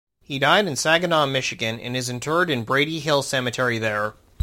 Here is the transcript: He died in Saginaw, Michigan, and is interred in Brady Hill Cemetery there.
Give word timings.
He 0.23 0.39
died 0.39 0.65
in 0.65 0.75
Saginaw, 0.75 1.27
Michigan, 1.27 1.79
and 1.79 1.95
is 1.95 2.09
interred 2.09 2.49
in 2.49 2.63
Brady 2.63 2.99
Hill 3.01 3.21
Cemetery 3.21 3.77
there. 3.77 4.15